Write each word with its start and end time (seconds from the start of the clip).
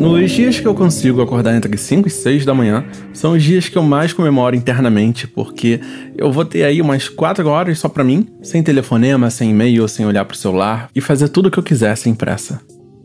Nos 0.00 0.30
dias 0.30 0.60
que 0.60 0.66
eu 0.66 0.74
consigo 0.74 1.20
acordar 1.20 1.54
entre 1.54 1.76
5 1.76 2.08
e 2.08 2.10
6 2.10 2.44
da 2.46 2.54
manhã, 2.54 2.84
são 3.12 3.32
os 3.32 3.42
dias 3.42 3.68
que 3.68 3.76
eu 3.76 3.82
mais 3.82 4.12
comemoro 4.12 4.56
internamente, 4.56 5.26
porque 5.26 5.80
eu 6.16 6.30
vou 6.32 6.44
ter 6.44 6.64
aí 6.64 6.80
umas 6.80 7.08
4 7.08 7.46
horas 7.48 7.78
só 7.78 7.88
pra 7.88 8.04
mim, 8.04 8.26
sem 8.42 8.62
telefonema, 8.62 9.28
sem 9.28 9.50
e-mail, 9.50 9.86
sem 9.88 10.06
olhar 10.06 10.24
pro 10.24 10.36
celular, 10.36 10.88
e 10.94 11.00
fazer 11.00 11.28
tudo 11.28 11.46
o 11.46 11.50
que 11.50 11.58
eu 11.58 11.62
quiser 11.62 11.96
sem 11.96 12.14
pressa. 12.14 12.60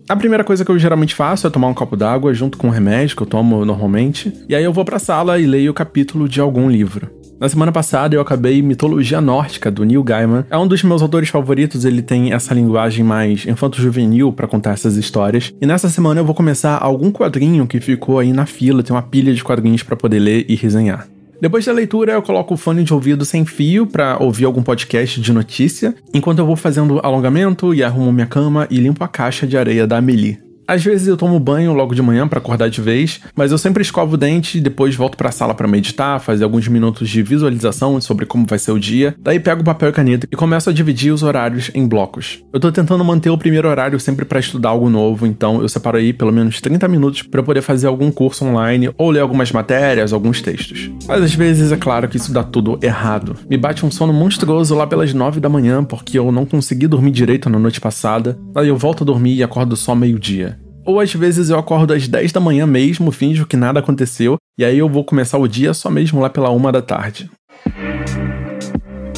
A 0.07 0.15
primeira 0.15 0.43
coisa 0.43 0.63
que 0.63 0.71
eu 0.71 0.77
geralmente 0.77 1.15
faço 1.15 1.47
é 1.47 1.49
tomar 1.49 1.67
um 1.67 1.73
copo 1.73 1.97
d'água 1.97 2.33
junto 2.33 2.57
com 2.57 2.67
o 2.67 2.71
remédio 2.71 3.17
que 3.17 3.23
eu 3.23 3.27
tomo 3.27 3.65
normalmente, 3.65 4.31
e 4.47 4.55
aí 4.55 4.63
eu 4.63 4.71
vou 4.71 4.85
pra 4.85 4.99
sala 4.99 5.39
e 5.39 5.45
leio 5.45 5.71
o 5.71 5.73
capítulo 5.75 6.29
de 6.29 6.39
algum 6.39 6.69
livro. 6.69 7.09
Na 7.38 7.49
semana 7.49 7.70
passada 7.70 8.15
eu 8.15 8.21
acabei 8.21 8.61
Mitologia 8.61 9.20
Nórdica, 9.20 9.70
do 9.70 9.84
Neil 9.84 10.02
Gaiman. 10.02 10.45
É 10.49 10.57
um 10.57 10.66
dos 10.66 10.81
meus 10.84 11.02
autores 11.02 11.27
favoritos, 11.27 11.84
ele 11.84 12.02
tem 12.02 12.31
essa 12.31 12.53
linguagem 12.53 13.03
mais 13.03 13.45
infanto-juvenil 13.45 14.31
para 14.31 14.48
contar 14.48 14.71
essas 14.71 14.95
histórias. 14.95 15.53
E 15.61 15.66
nessa 15.66 15.89
semana 15.89 16.21
eu 16.21 16.25
vou 16.25 16.34
começar 16.34 16.77
algum 16.77 17.11
quadrinho 17.11 17.67
que 17.67 17.81
ficou 17.81 18.20
aí 18.20 18.31
na 18.31 18.45
fila, 18.45 18.81
tem 18.81 18.95
uma 18.95 19.02
pilha 19.02 19.34
de 19.34 19.44
quadrinhos 19.44 19.84
para 19.84 19.98
poder 19.98 20.20
ler 20.20 20.45
e 20.48 20.55
resenhar. 20.55 21.08
Depois 21.41 21.66
da 21.66 21.73
leitura, 21.73 22.13
eu 22.13 22.21
coloco 22.21 22.53
o 22.53 22.58
fone 22.58 22.85
de 22.85 22.94
ouvido 22.94 23.25
sem 23.25 23.45
fio 23.45 23.86
para 23.86 24.17
ouvir 24.17 24.45
algum 24.45 24.63
podcast 24.63 25.20
de 25.20 25.33
notícia, 25.33 25.94
enquanto 26.13 26.39
eu 26.39 26.45
vou 26.45 26.55
fazendo 26.55 27.02
alongamento 27.03 27.73
e 27.73 27.83
arrumo 27.83 28.13
minha 28.13 28.25
cama 28.25 28.66
e 28.72 28.77
limpo 28.77 29.03
a 29.03 29.09
caixa 29.09 29.45
de 29.45 29.58
areia 29.58 29.86
da 29.86 29.97
Amelie. 29.97 30.45
Às 30.67 30.83
vezes 30.83 31.07
eu 31.07 31.15
tomo 31.15 31.39
banho 31.39 31.73
logo 31.73 31.93
de 31.93 32.01
manhã 32.01 32.27
para 32.27 32.39
acordar 32.39 32.69
de 32.69 32.81
vez, 32.81 33.21
mas 33.35 33.51
eu 33.51 33.57
sempre 33.57 33.83
escovo 33.83 34.15
o 34.15 34.17
dente 34.17 34.57
e 34.57 34.61
depois 34.61 34.95
volto 34.95 35.15
para 35.15 35.29
a 35.29 35.31
sala 35.31 35.53
para 35.53 35.67
meditar, 35.67 36.19
fazer 36.19 36.43
alguns 36.43 36.67
minutos 36.67 37.07
de 37.07 37.21
visualização 37.21 38.01
sobre 38.01 38.25
como 38.25 38.47
vai 38.47 38.57
ser 38.57 38.71
o 38.71 38.79
dia. 38.79 39.15
Daí 39.19 39.39
pego 39.39 39.63
papel 39.63 39.89
e 39.89 39.91
caneta 39.91 40.27
e 40.31 40.35
começo 40.35 40.69
a 40.69 40.73
dividir 40.73 41.13
os 41.13 41.21
horários 41.21 41.69
em 41.75 41.88
blocos. 41.88 42.44
Eu 42.52 42.59
tô 42.59 42.72
tentando 42.72 43.05
manter 43.05 43.30
o 43.30 43.38
primeiro 43.38 43.69
horário 43.69 43.99
sempre 43.99 44.25
para 44.25 44.39
estudar 44.39 44.69
algo 44.69 44.89
novo, 44.89 45.27
então 45.27 45.61
eu 45.61 45.69
separo 45.69 45.97
aí 45.97 46.11
pelo 46.11 46.31
menos 46.31 46.59
30 46.59 46.88
minutos 46.88 47.22
para 47.22 47.44
poder 47.44 47.61
fazer 47.61 47.85
algum 47.85 48.11
curso 48.11 48.44
online 48.44 48.89
ou 48.97 49.11
ler 49.11 49.19
algumas 49.19 49.52
matérias, 49.52 50.13
alguns 50.13 50.41
textos. 50.41 50.89
Mas 51.07 51.22
às 51.22 51.35
vezes 51.35 51.72
é 51.72 51.77
claro 51.77 52.07
que 52.07 52.17
isso 52.17 52.33
dá 52.33 52.44
tudo 52.44 52.79
errado. 52.81 53.35
Me 53.47 53.57
bate 53.57 53.85
um 53.85 53.91
sono 53.91 54.11
monstruoso 54.11 54.73
lá 54.73 54.88
pelas 54.88 55.13
9 55.13 55.39
da 55.39 55.47
manhã 55.47 55.83
porque 55.83 56.17
eu 56.17 56.31
não 56.31 56.45
consegui 56.45 56.88
dormir 56.88 57.11
direito 57.11 57.52
na 57.52 57.59
noite 57.59 57.79
passada. 57.79 58.35
Daí 58.52 58.69
eu 58.69 58.77
volto 58.77 59.03
a 59.03 59.05
dormir 59.05 59.35
e 59.35 59.44
acordo 59.44 59.75
só 59.75 59.94
meio-dia. 59.94 60.64
Ou 60.86 61.00
às 61.00 61.11
vezes 61.11 61.50
eu 61.50 61.58
acordo 61.58 61.94
às 61.94 62.08
10 62.08 62.31
da 62.31 62.39
manhã 62.39 62.67
mesmo, 62.67 63.11
finjo 63.11 63.47
que 63.47 63.58
nada 63.58 63.80
aconteceu, 63.80 64.38
e 64.58 64.64
aí 64.64 64.78
eu 64.78 64.88
vou 64.88 65.03
começar 65.03 65.39
o 65.39 65.47
dia 65.47 65.73
só 65.73 65.89
mesmo 65.89 66.22
lá 66.22 66.30
pela 66.30 66.52
uma 66.52 66.72
da 66.72 66.81
tarde. 66.81 67.30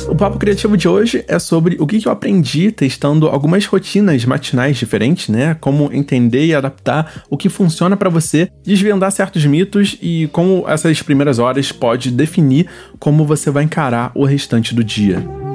O 0.08 0.16
papo 0.16 0.40
criativo 0.40 0.78
de 0.78 0.88
hoje 0.88 1.26
é 1.28 1.38
sobre 1.38 1.76
o 1.80 1.86
que 1.86 2.08
eu 2.08 2.12
aprendi 2.12 2.72
testando 2.72 3.28
algumas 3.28 3.66
rotinas 3.66 4.24
matinais 4.24 4.78
diferentes, 4.78 5.28
né? 5.28 5.56
Como 5.60 5.92
entender 5.92 6.46
e 6.46 6.56
adaptar 6.56 7.24
o 7.30 7.36
que 7.36 7.50
funciona 7.50 7.98
para 7.98 8.10
você, 8.10 8.50
desvendar 8.64 9.12
certos 9.12 9.46
mitos 9.46 9.98
e 10.02 10.30
como 10.32 10.64
essas 10.66 11.02
primeiras 11.02 11.40
horas 11.40 11.74
pode 11.74 12.10
definir 12.10 12.68
como 12.98 13.26
você 13.26 13.52
vai 13.52 13.66
encarar 13.66 14.12
o 14.16 14.24
restante 14.24 14.74
do 14.74 14.84
dia. 14.84 15.47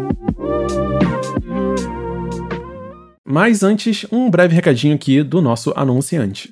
Mas 3.33 3.63
antes, 3.63 4.05
um 4.13 4.29
breve 4.29 4.55
recadinho 4.55 4.95
aqui 4.95 5.23
do 5.23 5.41
nosso 5.41 5.73
anunciante. 5.75 6.51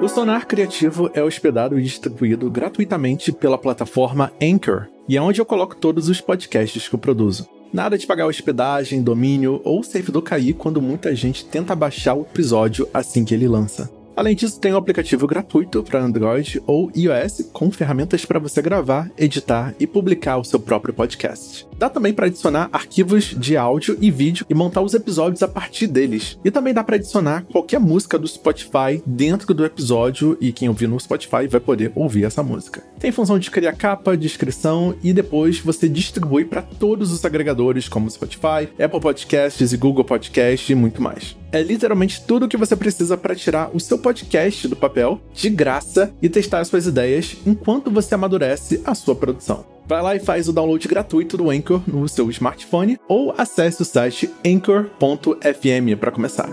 O 0.00 0.08
Sonar 0.08 0.46
Criativo 0.46 1.10
é 1.12 1.22
hospedado 1.22 1.78
e 1.78 1.82
distribuído 1.82 2.50
gratuitamente 2.50 3.30
pela 3.30 3.58
plataforma 3.58 4.32
Anchor, 4.42 4.86
e 5.06 5.18
é 5.18 5.20
onde 5.20 5.38
eu 5.38 5.44
coloco 5.44 5.76
todos 5.76 6.08
os 6.08 6.22
podcasts 6.22 6.88
que 6.88 6.94
eu 6.94 6.98
produzo. 6.98 7.46
Nada 7.70 7.98
de 7.98 8.06
pagar 8.06 8.28
hospedagem, 8.28 9.02
domínio 9.02 9.60
ou 9.62 9.82
servidor 9.82 10.22
cair 10.22 10.54
quando 10.54 10.80
muita 10.80 11.14
gente 11.14 11.44
tenta 11.44 11.76
baixar 11.76 12.14
o 12.14 12.22
episódio 12.22 12.88
assim 12.94 13.22
que 13.22 13.34
ele 13.34 13.46
lança. 13.46 13.90
Além 14.20 14.36
disso, 14.36 14.60
tem 14.60 14.74
um 14.74 14.76
aplicativo 14.76 15.26
gratuito 15.26 15.82
para 15.82 15.98
Android 15.98 16.62
ou 16.66 16.92
iOS 16.94 17.48
com 17.54 17.70
ferramentas 17.70 18.22
para 18.22 18.38
você 18.38 18.60
gravar, 18.60 19.10
editar 19.16 19.74
e 19.80 19.86
publicar 19.86 20.36
o 20.36 20.44
seu 20.44 20.60
próprio 20.60 20.92
podcast. 20.92 21.66
Dá 21.78 21.88
também 21.88 22.12
para 22.12 22.26
adicionar 22.26 22.68
arquivos 22.70 23.34
de 23.34 23.56
áudio 23.56 23.96
e 23.98 24.10
vídeo 24.10 24.44
e 24.46 24.52
montar 24.52 24.82
os 24.82 24.92
episódios 24.92 25.42
a 25.42 25.48
partir 25.48 25.86
deles. 25.86 26.38
E 26.44 26.50
também 26.50 26.74
dá 26.74 26.84
para 26.84 26.96
adicionar 26.96 27.46
qualquer 27.50 27.80
música 27.80 28.18
do 28.18 28.28
Spotify 28.28 29.02
dentro 29.06 29.54
do 29.54 29.64
episódio 29.64 30.36
e 30.38 30.52
quem 30.52 30.68
ouvir 30.68 30.86
no 30.86 31.00
Spotify 31.00 31.46
vai 31.48 31.58
poder 31.58 31.90
ouvir 31.94 32.24
essa 32.24 32.42
música. 32.42 32.82
Tem 32.98 33.10
função 33.10 33.38
de 33.38 33.50
criar 33.50 33.72
capa, 33.72 34.18
descrição 34.18 34.94
e 35.02 35.14
depois 35.14 35.60
você 35.60 35.88
distribui 35.88 36.44
para 36.44 36.60
todos 36.60 37.10
os 37.10 37.24
agregadores 37.24 37.88
como 37.88 38.10
Spotify, 38.10 38.68
Apple 38.78 39.00
Podcasts 39.00 39.72
e 39.72 39.76
Google 39.78 40.04
Podcasts 40.04 40.68
e 40.68 40.74
muito 40.74 41.00
mais. 41.00 41.39
É 41.52 41.62
literalmente 41.62 42.22
tudo 42.24 42.46
o 42.46 42.48
que 42.48 42.56
você 42.56 42.76
precisa 42.76 43.16
para 43.16 43.34
tirar 43.34 43.70
o 43.74 43.80
seu 43.80 43.98
podcast 43.98 44.68
do 44.68 44.76
papel 44.76 45.20
de 45.34 45.50
graça 45.50 46.12
e 46.22 46.28
testar 46.28 46.60
as 46.60 46.68
suas 46.68 46.86
ideias 46.86 47.36
enquanto 47.44 47.90
você 47.90 48.14
amadurece 48.14 48.80
a 48.84 48.94
sua 48.94 49.16
produção. 49.16 49.64
Vai 49.86 50.00
lá 50.00 50.14
e 50.14 50.20
faz 50.20 50.48
o 50.48 50.52
download 50.52 50.86
gratuito 50.86 51.36
do 51.36 51.50
Anchor 51.50 51.82
no 51.88 52.08
seu 52.08 52.30
smartphone 52.30 52.96
ou 53.08 53.34
acesse 53.36 53.82
o 53.82 53.84
site 53.84 54.30
anchor.fm 54.46 55.96
para 55.98 56.12
começar. 56.12 56.48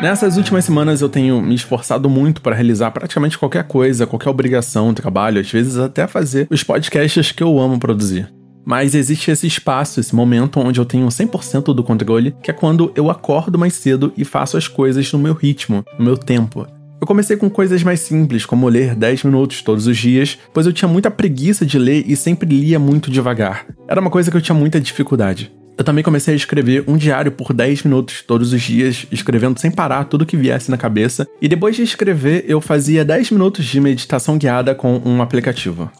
Nessas 0.00 0.36
últimas 0.36 0.64
semanas 0.64 1.00
eu 1.00 1.08
tenho 1.08 1.40
me 1.40 1.54
esforçado 1.54 2.08
muito 2.08 2.40
para 2.40 2.54
realizar 2.54 2.90
praticamente 2.90 3.38
qualquer 3.38 3.64
coisa, 3.64 4.06
qualquer 4.06 4.28
obrigação, 4.30 4.92
trabalho, 4.92 5.40
às 5.40 5.50
vezes 5.50 5.76
até 5.76 6.06
fazer 6.06 6.46
os 6.50 6.62
podcasts 6.62 7.32
que 7.32 7.42
eu 7.42 7.58
amo 7.58 7.78
produzir. 7.78 8.30
Mas 8.64 8.94
existe 8.94 9.30
esse 9.30 9.46
espaço, 9.46 10.00
esse 10.00 10.14
momento 10.14 10.58
onde 10.60 10.80
eu 10.80 10.84
tenho 10.84 11.06
100% 11.06 11.74
do 11.74 11.84
controle, 11.84 12.34
que 12.42 12.50
é 12.50 12.54
quando 12.54 12.92
eu 12.94 13.10
acordo 13.10 13.58
mais 13.58 13.74
cedo 13.74 14.12
e 14.16 14.24
faço 14.24 14.56
as 14.56 14.66
coisas 14.66 15.12
no 15.12 15.18
meu 15.18 15.34
ritmo, 15.34 15.84
no 15.98 16.04
meu 16.04 16.16
tempo. 16.16 16.66
Eu 17.00 17.06
comecei 17.06 17.36
com 17.36 17.50
coisas 17.50 17.82
mais 17.82 18.00
simples, 18.00 18.46
como 18.46 18.66
ler 18.66 18.94
10 18.94 19.24
minutos 19.24 19.60
todos 19.60 19.86
os 19.86 19.98
dias, 19.98 20.38
pois 20.54 20.64
eu 20.66 20.72
tinha 20.72 20.88
muita 20.88 21.10
preguiça 21.10 21.66
de 21.66 21.78
ler 21.78 22.04
e 22.06 22.16
sempre 22.16 22.48
lia 22.48 22.78
muito 22.78 23.10
devagar. 23.10 23.66
Era 23.86 24.00
uma 24.00 24.10
coisa 24.10 24.30
que 24.30 24.36
eu 24.36 24.40
tinha 24.40 24.56
muita 24.56 24.80
dificuldade. 24.80 25.52
Eu 25.76 25.84
também 25.84 26.04
comecei 26.04 26.32
a 26.32 26.36
escrever 26.36 26.84
um 26.86 26.96
diário 26.96 27.32
por 27.32 27.52
10 27.52 27.82
minutos 27.82 28.22
todos 28.22 28.52
os 28.52 28.62
dias, 28.62 29.06
escrevendo 29.10 29.58
sem 29.58 29.70
parar 29.70 30.04
tudo 30.04 30.24
que 30.24 30.36
viesse 30.36 30.70
na 30.70 30.78
cabeça, 30.78 31.26
e 31.42 31.48
depois 31.48 31.74
de 31.76 31.82
escrever, 31.82 32.44
eu 32.48 32.60
fazia 32.60 33.04
10 33.04 33.32
minutos 33.32 33.64
de 33.66 33.80
meditação 33.80 34.38
guiada 34.38 34.74
com 34.74 35.02
um 35.04 35.20
aplicativo. 35.20 35.90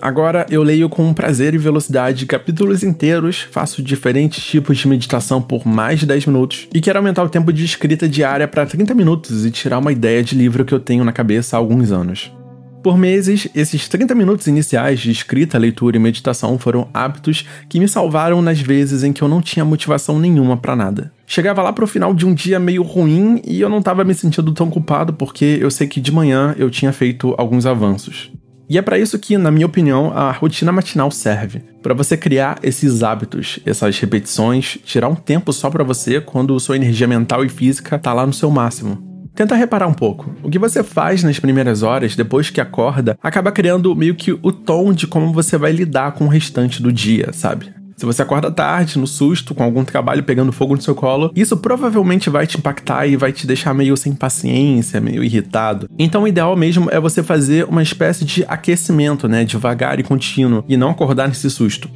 Agora 0.00 0.46
eu 0.48 0.62
leio 0.62 0.88
com 0.88 1.12
prazer 1.12 1.54
e 1.54 1.58
velocidade 1.58 2.26
capítulos 2.26 2.82
inteiros, 2.82 3.46
faço 3.50 3.82
diferentes 3.82 4.44
tipos 4.44 4.78
de 4.78 4.86
meditação 4.86 5.42
por 5.42 5.66
mais 5.66 6.00
de 6.00 6.06
10 6.06 6.26
minutos 6.26 6.68
e 6.72 6.80
quero 6.80 6.98
aumentar 6.98 7.24
o 7.24 7.28
tempo 7.28 7.52
de 7.52 7.64
escrita 7.64 8.08
diária 8.08 8.46
para 8.46 8.64
30 8.64 8.94
minutos 8.94 9.44
e 9.44 9.50
tirar 9.50 9.78
uma 9.78 9.92
ideia 9.92 10.22
de 10.22 10.34
livro 10.34 10.64
que 10.64 10.72
eu 10.72 10.80
tenho 10.80 11.04
na 11.04 11.12
cabeça 11.12 11.56
há 11.56 11.58
alguns 11.58 11.90
anos. 11.90 12.32
Por 12.82 12.96
meses, 12.96 13.48
esses 13.56 13.88
30 13.88 14.14
minutos 14.14 14.46
iniciais 14.46 15.00
de 15.00 15.10
escrita, 15.10 15.58
leitura 15.58 15.96
e 15.96 16.00
meditação 16.00 16.56
foram 16.58 16.88
hábitos 16.94 17.44
que 17.68 17.80
me 17.80 17.88
salvaram 17.88 18.40
nas 18.40 18.60
vezes 18.60 19.02
em 19.02 19.12
que 19.12 19.20
eu 19.20 19.28
não 19.28 19.42
tinha 19.42 19.64
motivação 19.64 20.18
nenhuma 20.18 20.56
para 20.56 20.76
nada. 20.76 21.12
Chegava 21.26 21.60
lá 21.60 21.72
pro 21.72 21.88
final 21.88 22.14
de 22.14 22.24
um 22.24 22.32
dia 22.32 22.60
meio 22.60 22.82
ruim 22.82 23.42
e 23.44 23.60
eu 23.60 23.68
não 23.68 23.80
estava 23.80 24.04
me 24.04 24.14
sentindo 24.14 24.52
tão 24.52 24.70
culpado 24.70 25.12
porque 25.12 25.58
eu 25.60 25.70
sei 25.70 25.88
que 25.88 26.00
de 26.00 26.12
manhã 26.12 26.54
eu 26.56 26.70
tinha 26.70 26.92
feito 26.92 27.34
alguns 27.36 27.66
avanços. 27.66 28.30
E 28.68 28.76
é 28.76 28.82
para 28.82 28.98
isso 28.98 29.18
que, 29.18 29.38
na 29.38 29.50
minha 29.50 29.66
opinião, 29.66 30.12
a 30.14 30.30
rotina 30.30 30.70
matinal 30.70 31.10
serve. 31.10 31.60
Para 31.82 31.94
você 31.94 32.16
criar 32.16 32.58
esses 32.62 33.02
hábitos, 33.02 33.58
essas 33.64 33.98
repetições, 33.98 34.78
tirar 34.84 35.08
um 35.08 35.14
tempo 35.14 35.52
só 35.52 35.70
para 35.70 35.82
você 35.82 36.20
quando 36.20 36.58
sua 36.60 36.76
energia 36.76 37.06
mental 37.06 37.44
e 37.44 37.48
física 37.48 37.98
tá 37.98 38.12
lá 38.12 38.26
no 38.26 38.32
seu 38.32 38.50
máximo. 38.50 39.08
Tenta 39.34 39.54
reparar 39.54 39.86
um 39.86 39.94
pouco. 39.94 40.34
O 40.42 40.50
que 40.50 40.58
você 40.58 40.82
faz 40.82 41.22
nas 41.22 41.38
primeiras 41.38 41.82
horas, 41.82 42.16
depois 42.16 42.50
que 42.50 42.60
acorda, 42.60 43.16
acaba 43.22 43.52
criando 43.52 43.94
meio 43.94 44.16
que 44.16 44.32
o 44.32 44.52
tom 44.52 44.92
de 44.92 45.06
como 45.06 45.32
você 45.32 45.56
vai 45.56 45.72
lidar 45.72 46.12
com 46.12 46.24
o 46.24 46.28
restante 46.28 46.82
do 46.82 46.92
dia, 46.92 47.32
sabe? 47.32 47.77
Se 47.98 48.06
você 48.06 48.22
acorda 48.22 48.48
tarde, 48.48 48.96
no 48.96 49.08
susto, 49.08 49.56
com 49.56 49.64
algum 49.64 49.84
trabalho 49.84 50.22
pegando 50.22 50.52
fogo 50.52 50.76
no 50.76 50.80
seu 50.80 50.94
colo, 50.94 51.32
isso 51.34 51.56
provavelmente 51.56 52.30
vai 52.30 52.46
te 52.46 52.56
impactar 52.56 53.08
e 53.08 53.16
vai 53.16 53.32
te 53.32 53.44
deixar 53.44 53.74
meio 53.74 53.96
sem 53.96 54.14
paciência, 54.14 55.00
meio 55.00 55.24
irritado. 55.24 55.90
Então 55.98 56.22
o 56.22 56.28
ideal 56.28 56.54
mesmo 56.54 56.88
é 56.92 57.00
você 57.00 57.24
fazer 57.24 57.64
uma 57.64 57.82
espécie 57.82 58.24
de 58.24 58.44
aquecimento, 58.46 59.26
né, 59.26 59.44
devagar 59.44 59.98
e 59.98 60.04
contínuo, 60.04 60.64
e 60.68 60.76
não 60.76 60.90
acordar 60.90 61.26
nesse 61.26 61.50
susto. 61.50 61.90